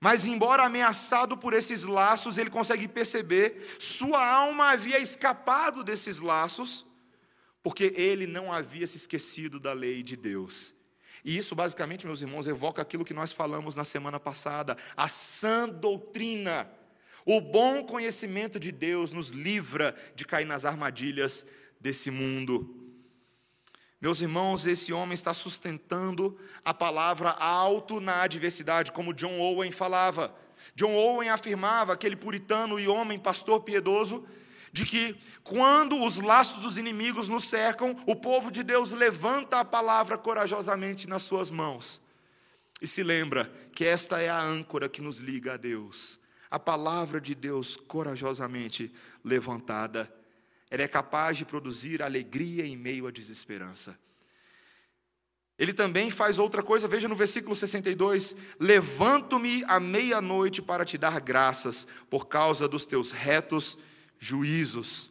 [0.00, 6.86] Mas, embora ameaçado por esses laços, ele consegue perceber, sua alma havia escapado desses laços,
[7.62, 10.74] porque ele não havia se esquecido da lei de Deus.
[11.24, 15.68] E isso, basicamente, meus irmãos, evoca aquilo que nós falamos na semana passada, a sã
[15.68, 16.70] doutrina.
[17.24, 21.44] O bom conhecimento de Deus nos livra de cair nas armadilhas
[21.80, 22.85] desse mundo.
[24.00, 30.34] Meus irmãos, esse homem está sustentando a palavra alto na adversidade, como John Owen falava.
[30.74, 34.26] John Owen afirmava, aquele puritano e homem pastor piedoso,
[34.72, 39.64] de que quando os laços dos inimigos nos cercam, o povo de Deus levanta a
[39.64, 42.04] palavra corajosamente nas suas mãos
[42.80, 46.18] e se lembra que esta é a âncora que nos liga a Deus.
[46.50, 48.92] A palavra de Deus corajosamente
[49.24, 50.12] levantada
[50.70, 53.98] ela é capaz de produzir alegria em meio à desesperança.
[55.58, 61.18] Ele também faz outra coisa, veja no versículo 62: Levanto-me à meia-noite para te dar
[61.20, 63.78] graças, por causa dos teus retos
[64.18, 65.10] juízos.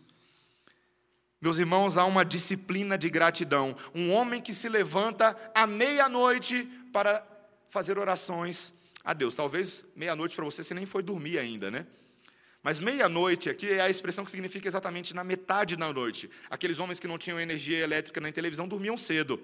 [1.42, 3.76] Meus irmãos, há uma disciplina de gratidão.
[3.94, 7.26] Um homem que se levanta à meia-noite para
[7.70, 9.36] fazer orações a Deus.
[9.36, 11.86] Talvez meia-noite para você, você nem foi dormir ainda, né?
[12.66, 16.28] Mas meia-noite aqui é a expressão que significa exatamente na metade da noite.
[16.50, 19.40] Aqueles homens que não tinham energia elétrica na televisão dormiam cedo.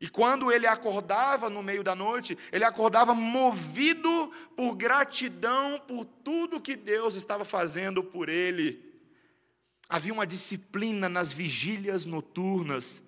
[0.00, 6.58] E quando ele acordava no meio da noite, ele acordava movido por gratidão por tudo
[6.58, 8.82] que Deus estava fazendo por ele.
[9.86, 13.02] Havia uma disciplina nas vigílias noturnas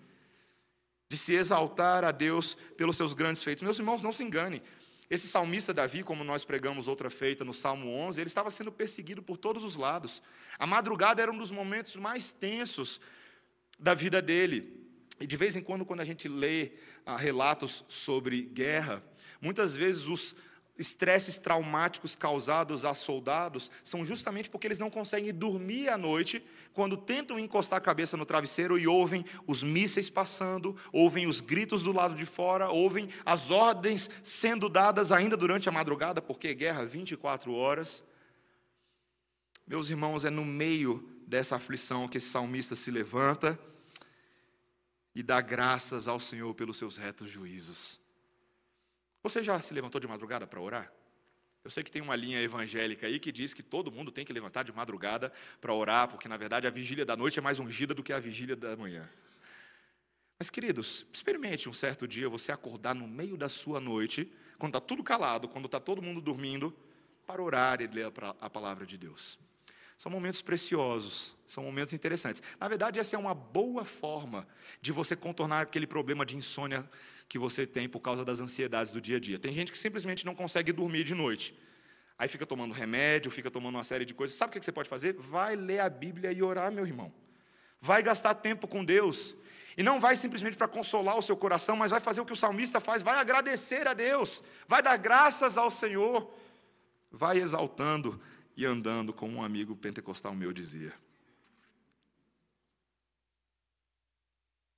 [1.09, 3.63] de se exaltar a Deus pelos seus grandes feitos.
[3.63, 4.63] Meus irmãos, não se engane.
[5.15, 9.23] Esse salmista Davi, como nós pregamos outra feita no Salmo 11, ele estava sendo perseguido
[9.23, 10.21] por todos os lados.
[10.59, 13.01] A madrugada era um dos momentos mais tensos
[13.79, 14.85] da vida dele.
[15.21, 16.73] E de vez em quando, quando a gente lê
[17.07, 19.05] ah, relatos sobre guerra,
[19.41, 20.35] muitas vezes os
[20.77, 26.97] estresses traumáticos causados a soldados são justamente porque eles não conseguem dormir à noite quando
[26.97, 31.93] tentam encostar a cabeça no travesseiro e ouvem os mísseis passando, ouvem os gritos do
[31.93, 37.53] lado de fora, ouvem as ordens sendo dadas ainda durante a madrugada, porque guerra 24
[37.55, 38.03] horas.
[39.67, 43.59] Meus irmãos, é no meio dessa aflição que esse salmista se levanta
[45.15, 48.04] e dá graças ao Senhor pelos seus retos juízos.
[49.25, 50.93] Você já se levantou de madrugada para orar?
[51.65, 54.35] Eu sei que tem uma linha evangélica aí que diz que todo mundo tem que
[54.35, 55.33] levantar de madrugada
[55.63, 58.21] para orar, porque na verdade a vigília da noite é mais ungida do que a
[58.21, 59.09] vigília da manhã.
[60.39, 64.87] Mas, queridos, experimente um certo dia você acordar no meio da sua noite, quando está
[64.87, 66.77] tudo calado, quando está todo mundo dormindo,
[67.27, 69.39] para orar e ler a palavra de Deus.
[70.05, 72.43] São momentos preciosos, são momentos interessantes.
[72.61, 74.47] Na verdade, essa é uma boa forma
[74.79, 76.87] de você contornar aquele problema de insônia
[77.27, 79.39] que você tem por causa das ansiedades do dia a dia.
[79.39, 81.59] Tem gente que simplesmente não consegue dormir de noite.
[82.19, 84.37] Aí fica tomando remédio, fica tomando uma série de coisas.
[84.37, 85.15] Sabe o que você pode fazer?
[85.15, 87.11] Vai ler a Bíblia e orar, meu irmão.
[87.81, 89.35] Vai gastar tempo com Deus.
[89.75, 92.37] E não vai simplesmente para consolar o seu coração, mas vai fazer o que o
[92.37, 96.31] salmista faz, vai agradecer a Deus, vai dar graças ao Senhor,
[97.11, 98.21] vai exaltando
[98.57, 100.95] e andando, como um amigo pentecostal meu dizia.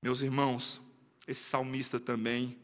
[0.02, 0.80] Meus irmãos,
[1.26, 2.56] esse salmista também,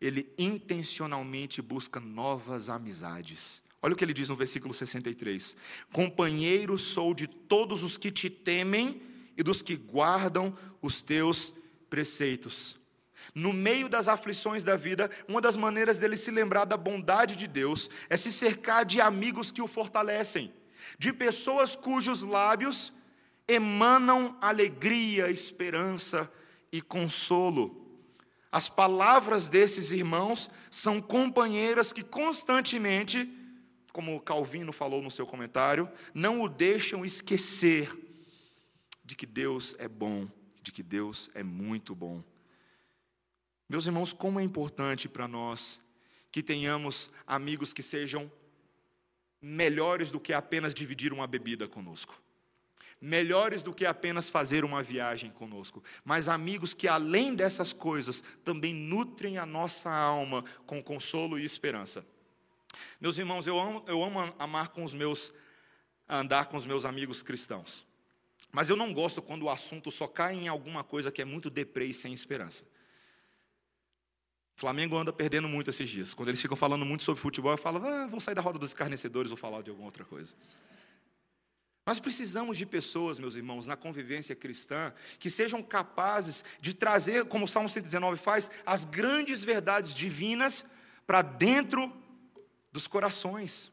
[0.00, 3.62] ele intencionalmente busca novas amizades.
[3.80, 5.56] Olha o que ele diz no versículo 63:
[5.92, 9.00] Companheiro sou de todos os que te temem
[9.36, 11.54] e dos que guardam os teus
[11.88, 12.81] preceitos.
[13.34, 17.46] No meio das aflições da vida, uma das maneiras dele se lembrar da bondade de
[17.46, 20.52] Deus é se cercar de amigos que o fortalecem,
[20.98, 22.92] de pessoas cujos lábios
[23.46, 26.30] emanam alegria, esperança
[26.70, 28.00] e consolo.
[28.50, 33.28] As palavras desses irmãos são companheiras que constantemente,
[33.92, 37.90] como Calvino falou no seu comentário, não o deixam esquecer
[39.04, 40.28] de que Deus é bom,
[40.62, 42.22] de que Deus é muito bom.
[43.72, 45.80] Meus irmãos, como é importante para nós
[46.30, 48.30] que tenhamos amigos que sejam
[49.40, 52.20] melhores do que apenas dividir uma bebida conosco
[53.00, 58.72] melhores do que apenas fazer uma viagem conosco, mas amigos que, além dessas coisas, também
[58.72, 62.06] nutrem a nossa alma com consolo e esperança.
[63.00, 65.32] Meus irmãos, eu amo, eu amo amar com os meus,
[66.08, 67.84] andar com os meus amigos cristãos.
[68.52, 71.50] Mas eu não gosto quando o assunto só cai em alguma coisa que é muito
[71.50, 72.64] deprê e sem esperança.
[74.62, 76.14] Flamengo anda perdendo muito esses dias.
[76.14, 79.28] Quando eles ficam falando muito sobre futebol, eu falo, ah, sair da roda dos escarnecedores,
[79.28, 80.36] vou falar de alguma outra coisa.
[81.84, 87.46] Nós precisamos de pessoas, meus irmãos, na convivência cristã, que sejam capazes de trazer, como
[87.46, 90.64] o Salmo 119 faz, as grandes verdades divinas
[91.08, 91.92] para dentro
[92.70, 93.68] dos corações.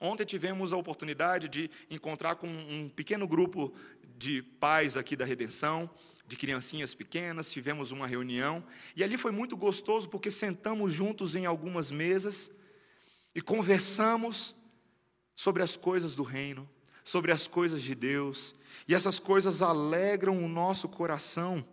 [0.00, 3.74] Ontem tivemos a oportunidade de encontrar com um pequeno grupo
[4.16, 5.90] de pais aqui da Redenção,
[6.26, 8.64] de criancinhas pequenas, tivemos uma reunião,
[8.96, 12.50] e ali foi muito gostoso porque sentamos juntos em algumas mesas
[13.34, 14.56] e conversamos
[15.34, 16.68] sobre as coisas do reino
[17.04, 18.54] sobre as coisas de Deus,
[18.86, 21.64] e essas coisas alegram o nosso coração.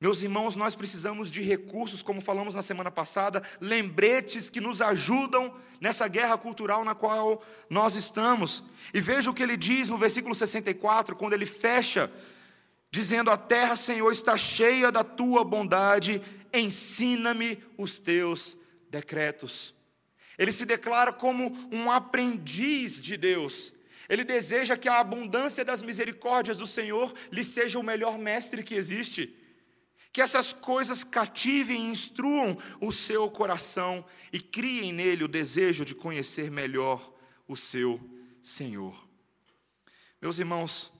[0.00, 5.52] Meus irmãos, nós precisamos de recursos, como falamos na semana passada, lembretes que nos ajudam
[5.80, 8.62] nessa guerra cultural na qual nós estamos.
[8.94, 12.12] E veja o que ele diz no versículo 64, quando ele fecha,
[12.90, 16.22] dizendo: A terra, Senhor, está cheia da tua bondade,
[16.52, 18.56] ensina-me os teus
[18.90, 19.74] decretos.
[20.36, 23.72] Ele se declara como um aprendiz de Deus,
[24.08, 28.74] ele deseja que a abundância das misericórdias do Senhor lhe seja o melhor mestre que
[28.74, 29.36] existe.
[30.10, 35.94] Que essas coisas cativem e instruam o seu coração e criem nele o desejo de
[35.94, 37.12] conhecer melhor
[37.46, 38.00] o seu
[38.40, 39.06] Senhor.
[40.20, 40.90] Meus irmãos,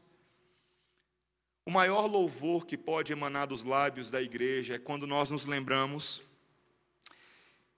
[1.68, 6.22] o maior louvor que pode emanar dos lábios da igreja é quando nós nos lembramos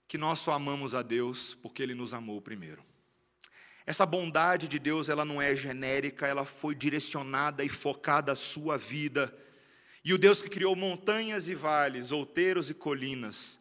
[0.07, 2.85] que nós só amamos a Deus porque Ele nos amou primeiro.
[3.85, 8.77] Essa bondade de Deus, ela não é genérica, ela foi direcionada e focada à sua
[8.77, 9.37] vida.
[10.05, 13.59] E o Deus que criou montanhas e vales, outeiros e colinas,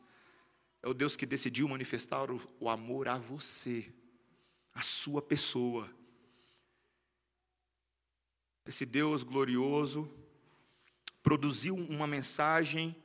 [0.80, 3.92] é o Deus que decidiu manifestar o, amor a você,
[4.72, 5.90] a sua pessoa.
[8.64, 10.19] Esse Deus glorioso
[11.30, 12.96] produziu uma mensagem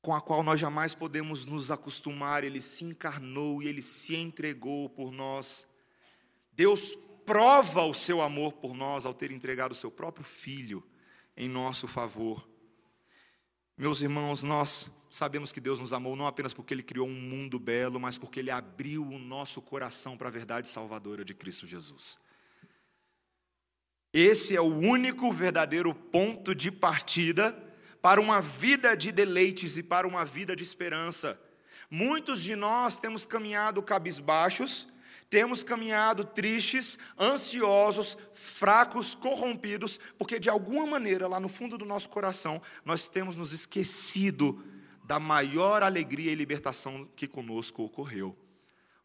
[0.00, 4.88] com a qual nós jamais podemos nos acostumar, ele se encarnou e ele se entregou
[4.88, 5.66] por nós.
[6.50, 10.82] Deus prova o seu amor por nós ao ter entregado o seu próprio filho
[11.36, 12.48] em nosso favor.
[13.76, 17.60] Meus irmãos, nós sabemos que Deus nos amou não apenas porque Ele criou um mundo
[17.60, 22.18] belo, mas porque Ele abriu o nosso coração para a verdade salvadora de Cristo Jesus.
[24.12, 27.56] Esse é o único verdadeiro ponto de partida
[28.02, 31.40] para uma vida de deleites e para uma vida de esperança.
[31.90, 34.86] Muitos de nós temos caminhado cabisbaixos,
[35.30, 42.10] temos caminhado tristes, ansiosos, fracos, corrompidos, porque de alguma maneira, lá no fundo do nosso
[42.10, 44.62] coração, nós temos nos esquecido
[45.04, 48.36] da maior alegria e libertação que conosco ocorreu.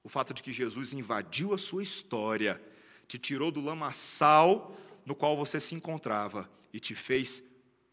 [0.04, 2.62] O fato de que Jesus invadiu a sua história,
[3.08, 4.76] te tirou do lamaçal
[5.08, 7.42] no qual você se encontrava e te fez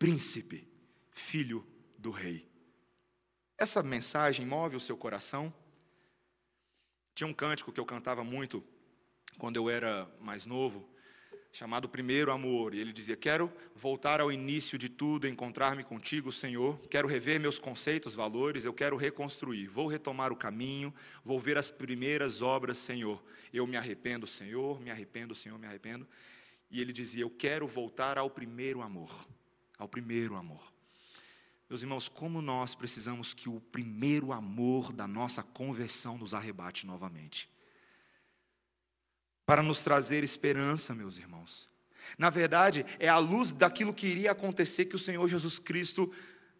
[0.01, 0.67] príncipe
[1.13, 1.65] filho
[1.97, 2.45] do rei.
[3.57, 5.55] Essa mensagem move o seu coração?
[7.15, 8.65] Tinha um cântico que eu cantava muito
[9.39, 10.89] quando eu era mais novo,
[11.53, 16.81] chamado Primeiro Amor, e ele dizia: Quero voltar ao início de tudo, encontrar-me contigo, Senhor.
[16.91, 19.69] Quero rever meus conceitos, valores, eu quero reconstruir.
[19.69, 20.93] Vou retomar o caminho,
[21.25, 23.23] vou ver as primeiras obras, Senhor.
[23.53, 26.09] Eu me arrependo, Senhor, me arrependo, Senhor, me arrependo.
[26.75, 29.29] E ele dizia: Eu quero voltar ao primeiro amor,
[29.79, 30.73] ao primeiro amor.
[31.71, 37.49] Meus irmãos, como nós precisamos que o primeiro amor da nossa conversão nos arrebate novamente.
[39.47, 41.69] Para nos trazer esperança, meus irmãos.
[42.19, 46.13] Na verdade, é à luz daquilo que iria acontecer que o Senhor Jesus Cristo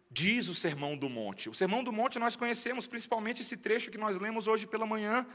[0.09, 1.49] diz o Sermão do Monte.
[1.49, 5.27] O Sermão do Monte nós conhecemos principalmente esse trecho que nós lemos hoje pela manhã.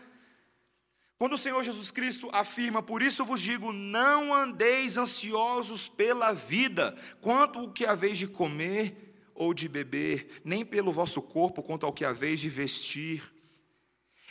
[1.21, 6.97] Quando o Senhor Jesus Cristo afirma: Por isso vos digo, não andeis ansiosos pela vida,
[7.21, 11.93] quanto o que haveis de comer ou de beber, nem pelo vosso corpo quanto ao
[11.93, 13.23] que haveis de vestir.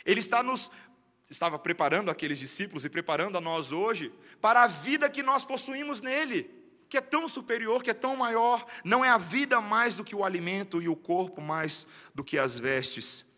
[0.04, 0.68] Ele está nos
[1.30, 6.00] estava preparando aqueles discípulos e preparando a nós hoje para a vida que nós possuímos
[6.00, 6.50] nele,
[6.88, 10.16] que é tão superior, que é tão maior, não é a vida mais do que
[10.16, 13.29] o alimento e o corpo mais do que as vestes.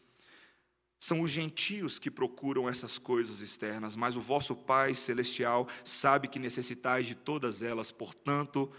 [1.02, 6.38] São os gentios que procuram essas coisas externas, mas o vosso Pai celestial sabe que
[6.38, 8.72] necessitais de todas elas, portanto,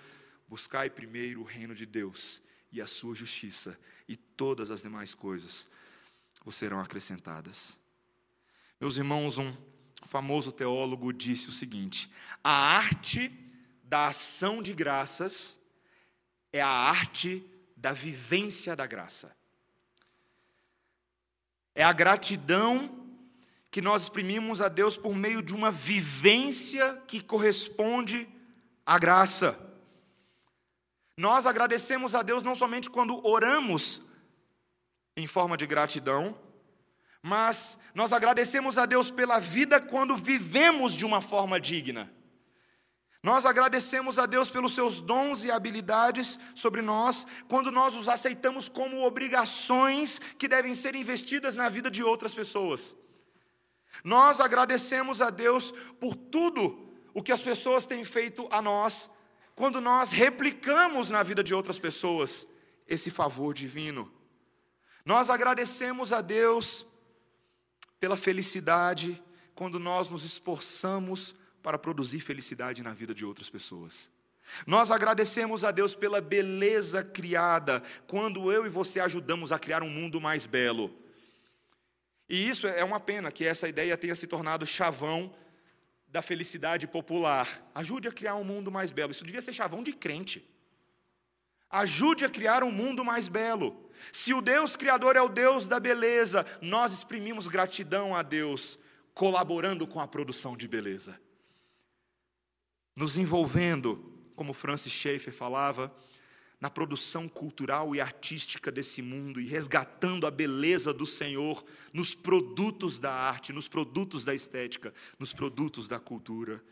[0.48, 5.68] buscai primeiro o reino de Deus e a sua justiça, e todas as demais coisas
[6.46, 7.78] vos serão acrescentadas.
[8.80, 9.54] Meus irmãos, um
[10.06, 12.10] famoso teólogo disse o seguinte:
[12.42, 13.38] a arte
[13.84, 15.60] da ação de graças
[16.54, 17.46] é a arte
[17.76, 19.43] da vivência da graça.
[21.76, 23.04] É a gratidão
[23.72, 28.30] que nós exprimimos a Deus por meio de uma vivência que corresponde
[28.86, 29.60] à graça.
[31.18, 34.02] Nós agradecemos a Deus não somente quando oramos
[35.16, 36.38] em forma de gratidão,
[37.22, 42.12] mas nós agradecemos a Deus pela vida quando vivemos de uma forma digna.
[43.24, 48.68] Nós agradecemos a Deus pelos seus dons e habilidades sobre nós, quando nós os aceitamos
[48.68, 52.98] como obrigações que devem ser investidas na vida de outras pessoas.
[54.04, 55.72] Nós agradecemos a Deus
[56.02, 59.10] por tudo o que as pessoas têm feito a nós,
[59.56, 62.46] quando nós replicamos na vida de outras pessoas
[62.86, 64.12] esse favor divino.
[65.06, 66.86] Nós agradecemos a Deus
[68.02, 69.24] pela felicidade
[69.56, 71.34] quando nós nos esforçamos
[71.64, 74.12] para produzir felicidade na vida de outras pessoas.
[74.68, 79.90] Nós agradecemos a Deus pela beleza criada, quando eu e você ajudamos a criar um
[79.90, 80.94] mundo mais belo.
[82.30, 85.34] E isso é uma pena que essa ideia tenha se tornado chavão
[86.08, 87.72] da felicidade popular.
[87.74, 89.12] Ajude a criar um mundo mais belo.
[89.12, 90.48] Isso devia ser chavão de crente.
[91.70, 93.90] Ajude a criar um mundo mais belo.
[94.12, 98.78] Se o Deus Criador é o Deus da beleza, nós exprimimos gratidão a Deus,
[99.14, 101.20] colaborando com a produção de beleza.
[102.96, 105.94] Nos envolvendo, como Francis Schaeffer falava,
[106.64, 113.00] na produção cultural e artística desse mundo e resgatando a beleza do Senhor nos produtos
[113.00, 116.64] da arte, nos produtos da estética, nos produtos da cultura.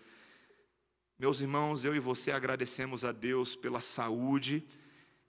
[1.19, 4.65] Meus irmãos, eu e você agradecemos a Deus pela saúde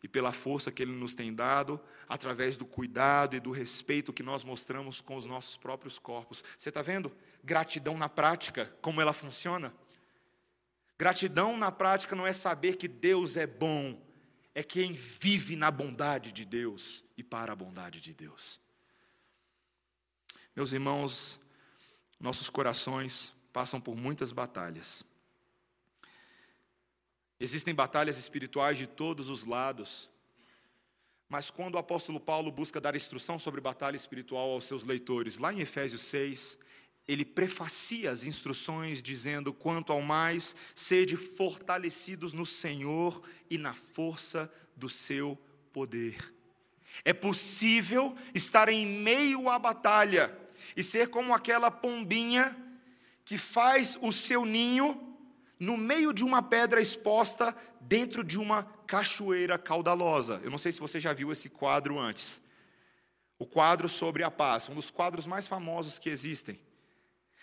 [0.00, 4.22] e pela força que Ele nos tem dado, através do cuidado e do respeito que
[4.22, 6.44] nós mostramos com os nossos próprios corpos.
[6.56, 7.10] Você está vendo?
[7.42, 9.74] Gratidão na prática, como ela funciona?
[10.98, 14.00] Gratidão na prática não é saber que Deus é bom,
[14.54, 18.60] é quem vive na bondade de Deus e para a bondade de Deus.
[20.54, 21.40] Meus irmãos,
[22.20, 25.04] nossos corações passam por muitas batalhas.
[27.40, 30.08] Existem batalhas espirituais de todos os lados.
[31.28, 35.52] Mas quando o apóstolo Paulo busca dar instrução sobre batalha espiritual aos seus leitores, lá
[35.52, 36.58] em Efésios 6,
[37.06, 44.52] ele prefacia as instruções dizendo: quanto ao mais, sede fortalecidos no Senhor e na força
[44.76, 45.38] do seu
[45.72, 46.32] poder.
[47.04, 50.36] É possível estar em meio à batalha
[50.76, 52.56] e ser como aquela pombinha
[53.24, 55.08] que faz o seu ninho
[55.58, 60.40] no meio de uma pedra exposta dentro de uma cachoeira caudalosa.
[60.44, 62.42] Eu não sei se você já viu esse quadro antes.
[63.38, 66.60] O quadro sobre a paz, um dos quadros mais famosos que existem.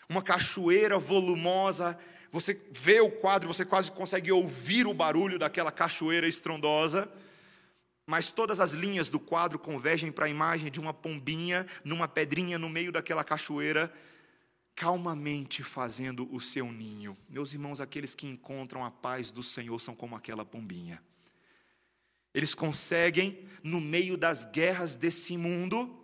[0.10, 1.97] Uma cachoeira volumosa,
[2.32, 7.10] você vê o quadro, você quase consegue ouvir o barulho daquela cachoeira estrondosa,
[8.05, 12.57] mas todas as linhas do quadro convergem para a imagem de uma pombinha numa pedrinha
[12.57, 13.93] no meio daquela cachoeira
[14.80, 17.16] calmamente fazendo o seu ninho.
[17.30, 21.03] Meus irmãos, aqueles que encontram a paz do Senhor são como aquela pombinha.
[22.34, 25.99] Eles conseguem, no meio das guerras desse mundo,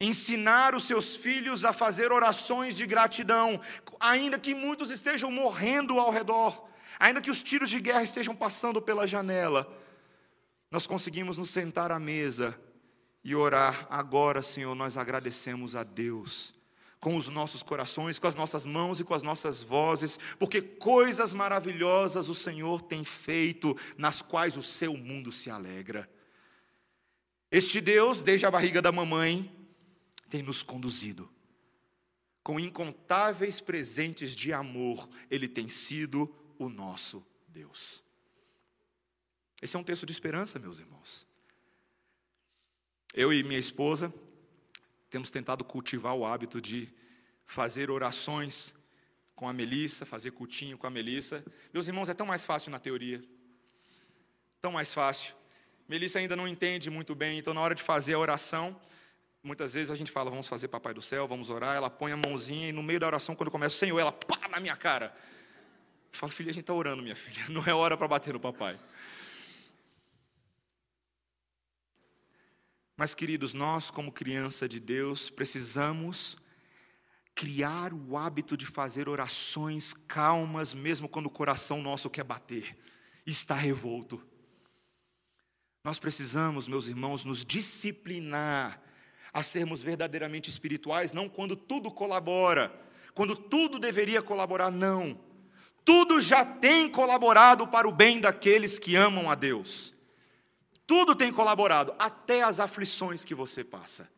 [0.00, 3.60] ensinar os seus filhos a fazer orações de gratidão,
[3.98, 8.80] ainda que muitos estejam morrendo ao redor, ainda que os tiros de guerra estejam passando
[8.80, 9.70] pela janela.
[10.70, 12.58] Nós conseguimos nos sentar à mesa
[13.22, 13.86] e orar.
[13.90, 16.54] Agora, Senhor, nós agradecemos a Deus
[16.98, 21.32] com os nossos corações, com as nossas mãos e com as nossas vozes, porque coisas
[21.32, 26.08] maravilhosas o Senhor tem feito, nas quais o seu mundo se alegra.
[27.50, 29.50] Este Deus, desde a barriga da mamãe,
[30.30, 31.28] tem nos conduzido.
[32.42, 38.02] Com incontáveis presentes de amor, Ele tem sido o nosso Deus.
[39.60, 41.26] Esse é um texto de esperança, meus irmãos.
[43.12, 44.12] Eu e minha esposa,
[45.10, 46.88] temos tentado cultivar o hábito de
[47.44, 48.72] fazer orações
[49.34, 51.44] com a Melissa, fazer cultinho com a Melissa.
[51.72, 53.22] Meus irmãos, é tão mais fácil na teoria.
[54.62, 55.34] Tão mais fácil.
[55.88, 58.80] Melissa ainda não entende muito bem, então na hora de fazer a oração,
[59.42, 62.16] muitas vezes a gente fala, vamos fazer Papai do Céu, vamos orar, ela põe a
[62.16, 65.14] mãozinha e no meio da oração, quando começa o Senhor, ela pá na minha cara.
[66.12, 68.40] Eu falo, filha, a gente está orando, minha filha, não é hora para bater no
[68.40, 68.78] papai.
[72.96, 76.36] Mas, queridos, nós, como criança de Deus, precisamos
[77.34, 82.76] criar o hábito de fazer orações calmas, mesmo quando o coração nosso quer bater,
[83.24, 84.22] está revolto.
[85.82, 88.82] Nós precisamos, meus irmãos, nos disciplinar
[89.32, 92.72] a sermos verdadeiramente espirituais, não quando tudo colabora,
[93.14, 95.18] quando tudo deveria colaborar, não.
[95.84, 99.94] Tudo já tem colaborado para o bem daqueles que amam a Deus.
[100.86, 104.10] Tudo tem colaborado, até as aflições que você passa.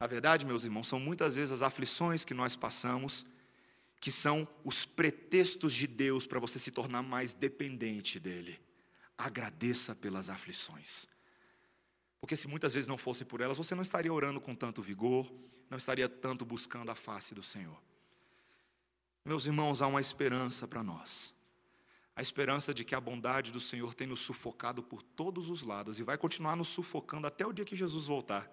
[0.00, 3.26] Na verdade, meus irmãos, são muitas vezes as aflições que nós passamos
[4.00, 8.58] que são os pretextos de Deus para você se tornar mais dependente dele.
[9.16, 11.06] Agradeça pelas aflições.
[12.20, 15.32] Porque se muitas vezes não fosse por elas, você não estaria orando com tanto vigor,
[15.70, 17.80] não estaria tanto buscando a face do Senhor.
[19.24, 21.34] Meus irmãos, há uma esperança para nós.
[22.14, 26.00] A esperança de que a bondade do Senhor tem nos sufocado por todos os lados
[26.00, 28.50] e vai continuar nos sufocando até o dia que Jesus voltar.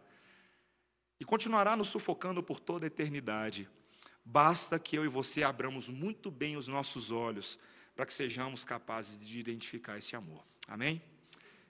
[1.19, 3.67] E continuará nos sufocando por toda a eternidade.
[4.23, 7.59] Basta que eu e você abramos muito bem os nossos olhos
[7.95, 10.45] para que sejamos capazes de identificar esse amor.
[10.67, 11.01] Amém?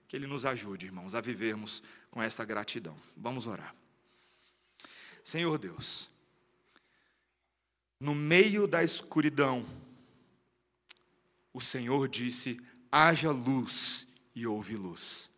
[0.08, 2.96] Que Ele nos ajude, irmãos, a vivermos com esta gratidão.
[3.16, 3.74] Vamos orar.
[5.22, 6.08] Senhor Deus,
[8.00, 9.64] no meio da escuridão,
[11.52, 12.58] o Senhor disse:
[12.90, 15.28] haja luz e houve luz.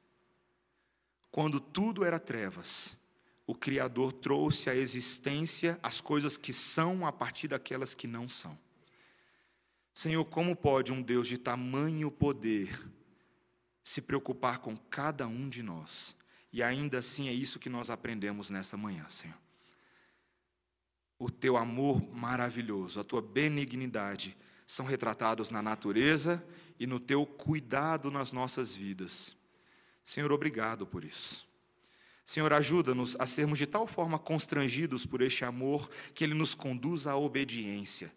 [1.32, 2.96] Quando tudo era trevas,
[3.46, 8.56] o Criador trouxe à existência as coisas que são a partir daquelas que não são.
[9.92, 12.78] Senhor, como pode um Deus de tamanho poder
[13.82, 16.16] se preocupar com cada um de nós?
[16.52, 19.36] E ainda assim é isso que nós aprendemos nesta manhã, Senhor.
[21.18, 26.42] O teu amor maravilhoso, a tua benignidade são retratados na natureza
[26.78, 29.36] e no teu cuidado nas nossas vidas.
[30.02, 31.46] Senhor, obrigado por isso.
[32.24, 37.10] Senhor, ajuda-nos a sermos de tal forma constrangidos por este amor que ele nos conduza
[37.10, 38.12] à obediência,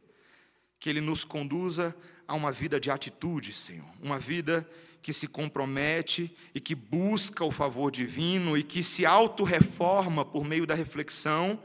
[0.80, 1.96] que ele nos conduza
[2.28, 4.70] a uma vida de atitude, Senhor, uma vida
[5.04, 10.66] que se compromete e que busca o favor divino e que se autorreforma por meio
[10.66, 11.62] da reflexão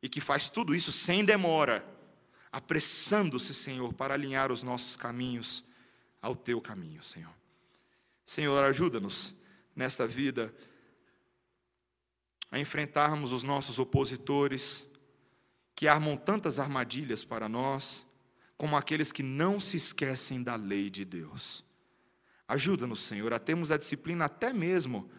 [0.00, 1.84] e que faz tudo isso sem demora,
[2.52, 5.64] apressando-se, Senhor, para alinhar os nossos caminhos
[6.22, 7.34] ao teu caminho, Senhor.
[8.24, 9.34] Senhor, ajuda-nos
[9.74, 10.54] nesta vida
[12.52, 14.86] a enfrentarmos os nossos opositores,
[15.74, 18.06] que armam tantas armadilhas para nós,
[18.56, 21.64] como aqueles que não se esquecem da lei de Deus.
[22.46, 25.10] Ajuda-nos, Senhor, a termos a disciplina até mesmo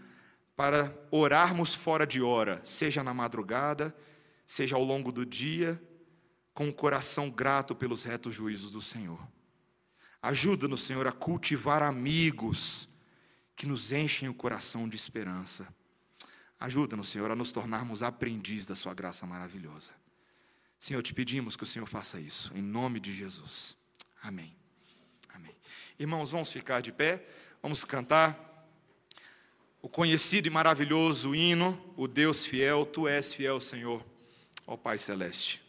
[0.55, 3.95] para orarmos fora de hora, seja na madrugada,
[4.45, 5.81] seja ao longo do dia,
[6.53, 9.19] com o coração grato pelos retos juízos do Senhor.
[10.21, 12.87] Ajuda-nos, Senhor, a cultivar amigos
[13.55, 15.67] que nos enchem o coração de esperança.
[16.59, 19.93] Ajuda-nos, Senhor, a nos tornarmos aprendiz da Sua graça maravilhosa.
[20.79, 23.75] Senhor, te pedimos que o Senhor faça isso, em nome de Jesus.
[24.21, 24.55] Amém.
[25.97, 27.25] Irmãos, vamos ficar de pé,
[27.61, 28.69] vamos cantar
[29.81, 34.05] o conhecido e maravilhoso hino, o Deus fiel, Tu és fiel, Senhor,
[34.67, 35.64] ó Pai Celeste.